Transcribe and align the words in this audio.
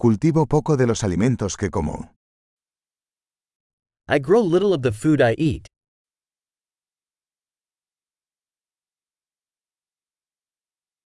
Cultivo 0.00 0.46
poco 0.46 0.76
de 0.76 0.86
los 0.86 1.02
alimentos 1.02 1.56
que 1.56 1.70
como. 1.70 2.14
I 4.08 4.20
grow 4.20 4.40
little 4.40 4.72
of 4.72 4.82
the 4.82 4.92
food 4.92 5.20
I 5.20 5.34
eat. 5.36 5.66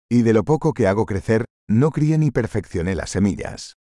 Y 0.09 0.23
de 0.23 0.33
lo 0.33 0.43
poco 0.43 0.73
que 0.73 0.87
hago 0.87 1.05
crecer, 1.05 1.45
no 1.69 1.91
crié 1.91 2.17
ni 2.17 2.31
perfeccioné 2.31 2.95
las 2.95 3.11
semillas. 3.11 3.75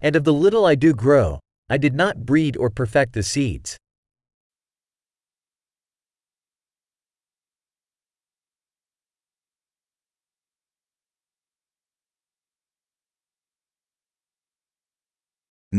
And 0.00 0.16
of 0.16 0.24
the 0.24 0.32
little 0.32 0.64
I 0.64 0.74
do 0.74 0.94
grow, 0.94 1.38
I 1.68 1.76
did 1.76 1.94
not 1.94 2.24
breed 2.24 2.56
or 2.56 2.70
perfect 2.70 3.12
the 3.12 3.22
seeds. 3.22 3.76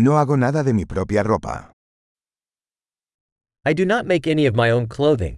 No 0.01 0.17
hago 0.17 0.35
nada 0.35 0.63
de 0.63 0.73
mi 0.73 0.85
propia 0.85 1.21
ropa. 1.21 1.71
I 3.63 3.73
do 3.75 3.85
not 3.85 4.07
make 4.07 4.25
any 4.25 4.47
of 4.47 4.55
my 4.55 4.71
own 4.71 4.87
clothing. 4.87 5.37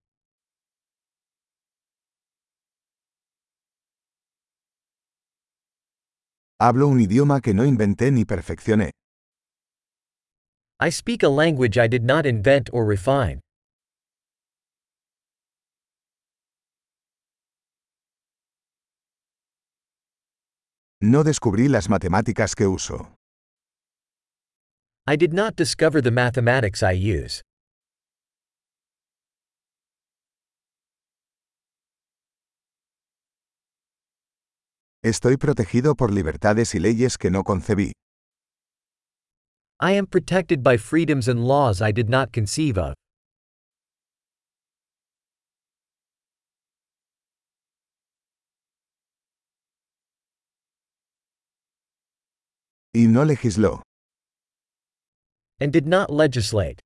Hablo 6.61 6.87
un 6.87 7.01
idioma 7.01 7.41
que 7.41 7.53
no 7.53 7.65
inventé 7.65 8.09
ni 8.11 8.23
perfeccioné. 8.23 8.91
I 10.79 10.91
speak 10.91 11.23
a 11.23 11.29
language 11.29 11.77
I 11.77 11.89
did 11.89 12.05
not 12.05 12.25
invent 12.25 12.69
or 12.71 12.85
refine. 12.87 13.41
No 21.01 21.25
descubrí 21.25 21.67
las 21.67 21.89
matemáticas 21.89 22.55
que 22.55 22.65
uso. 22.65 23.17
I 25.05 25.17
did 25.17 25.33
not 25.33 25.57
discover 25.57 25.99
the 26.01 26.11
mathematics 26.11 26.81
I 26.81 26.93
use. 26.93 27.41
Estoy 35.03 35.35
protegido 35.35 35.95
por 35.95 36.13
libertades 36.13 36.73
y 36.73 36.79
leyes 36.79 37.17
que 37.17 37.29
no 37.29 37.43
concebí. 37.43 37.91
I 39.81 39.91
am 39.97 40.07
protected 40.07 40.63
by 40.63 40.77
freedoms 40.77 41.27
and 41.27 41.43
laws 41.43 41.81
I 41.81 41.91
did 41.91 42.07
not 42.07 42.31
conceive 42.31 42.77
of. 42.77 42.93
Y 52.95 53.07
no 53.07 53.25
legisló. 53.25 53.81
And 55.59 55.71
did 55.71 55.87
not 55.87 56.09
legislate. 56.09 56.79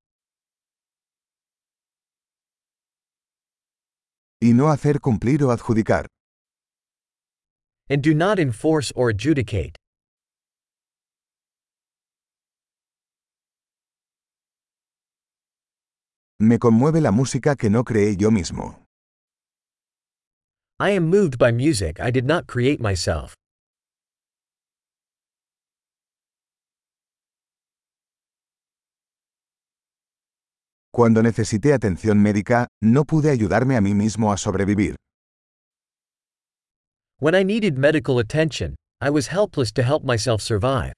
Y 4.41 4.53
no 4.53 4.69
hacer 4.69 4.99
cumplir 4.99 5.43
o 5.43 5.51
adjudicar. 5.51 6.07
and 7.89 8.01
do 8.01 8.13
not 8.13 8.39
enforce 8.39 8.91
or 8.95 9.09
adjudicate. 9.09 9.77
Me 16.39 16.59
conmueve 16.59 17.01
la 17.01 17.11
música 17.11 17.55
que 17.55 17.69
no 17.69 17.83
creé 17.83 18.15
yo 18.15 18.29
mismo. 18.29 18.83
I 20.79 20.91
am 20.91 21.09
moved 21.09 21.39
by 21.39 21.51
music 21.51 21.99
I 21.99 22.11
did 22.11 22.25
not 22.25 22.45
create 22.45 22.79
myself. 22.79 23.36
Cuando 30.98 31.22
necesité 31.22 31.73
atención 31.73 32.20
médica, 32.20 32.69
no 32.81 33.06
pude 33.06 33.30
ayudarme 33.30 33.78
a 33.78 33.81
mí 33.81 33.94
mismo 33.94 34.34
a 34.34 34.38
sobrevivir. 34.38 34.96
When 37.19 37.35
I 37.35 37.44
needed 37.44 37.78
medical 37.78 38.18
attention, 38.18 38.74
I 39.00 39.12
was 39.12 39.28
helpless 39.28 39.72
to 39.74 39.84
help 39.84 40.03
myself 40.03 40.41
survive. 40.41 40.94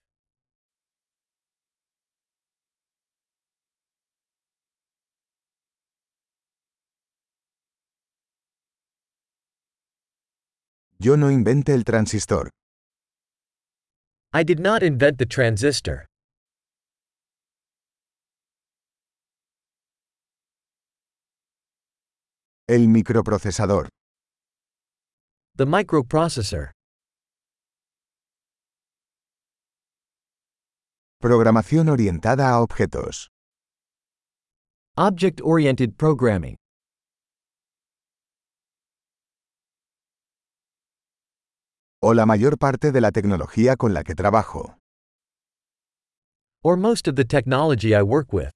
Yo 10.97 11.17
no 11.17 11.29
inventé 11.29 11.73
el 11.73 11.83
transistor. 11.83 12.49
I 14.31 14.45
did 14.45 14.61
not 14.61 14.81
invent 14.81 15.17
the 15.17 15.25
transistor. 15.25 16.08
El 22.69 22.87
microprocesador. 22.87 23.89
The 25.57 25.65
microprocessor. 25.65 26.69
Programación 31.19 31.89
orientada 31.89 32.51
a 32.51 32.61
objetos. 32.61 33.29
Object 34.95 35.41
oriented 35.43 35.97
programming. 35.97 36.57
O 42.03 42.13
la 42.13 42.27
mayor 42.27 42.59
parte 42.59 42.91
de 42.91 43.01
la 43.01 43.09
tecnología 43.11 43.77
con 43.77 43.95
la 43.95 44.03
que 44.03 44.13
trabajo. 44.13 44.77
Or 46.63 46.77
most 46.77 47.07
of 47.07 47.15
the 47.15 47.25
technology 47.25 47.95
I 47.95 48.03
work 48.03 48.31
with. 48.31 48.51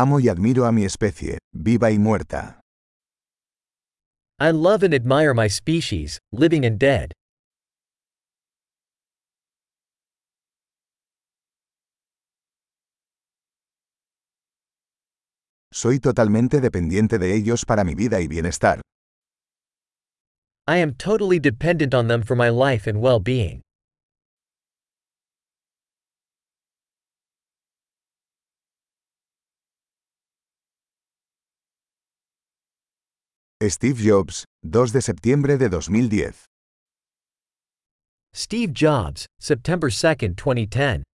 Amo 0.00 0.20
y 0.20 0.28
admiro 0.28 0.64
a 0.64 0.70
mi 0.70 0.84
especie, 0.84 1.38
viva 1.52 1.90
y 1.90 1.98
muerta. 1.98 2.60
I 4.38 4.52
love 4.52 4.84
and 4.84 4.94
admire 4.94 5.34
my 5.34 5.48
species, 5.48 6.20
living 6.30 6.64
and 6.64 6.78
dead. 6.78 7.10
Soy 15.72 15.98
totalmente 15.98 16.60
dependiente 16.60 17.18
de 17.18 17.34
ellos 17.34 17.64
para 17.64 17.82
mi 17.82 17.96
vida 17.96 18.20
y 18.20 18.28
bienestar. 18.28 18.80
I 20.68 20.76
am 20.76 20.94
totally 20.94 21.40
dependent 21.40 21.92
on 21.92 22.06
them 22.06 22.22
for 22.22 22.36
my 22.36 22.50
life 22.50 22.86
and 22.86 23.00
well 23.00 23.18
Steve 33.60 34.00
Jobs, 34.00 34.44
2 34.62 34.92
de 34.92 35.00
septiembre 35.00 35.56
de 35.58 35.68
2010. 35.68 36.46
Steve 38.32 38.72
Jobs, 38.72 39.26
September 39.40 39.90
2, 39.90 40.36
2010. 40.36 41.07